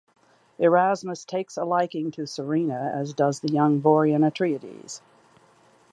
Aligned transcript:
Erasmus 0.57 1.23
takes 1.23 1.57
a 1.57 1.63
liking 1.63 2.09
to 2.09 2.25
Serena, 2.25 2.91
as 2.91 3.13
does 3.13 3.41
the 3.41 3.51
young 3.53 3.79
Vorian 3.79 4.25
Atreides. 4.27 4.99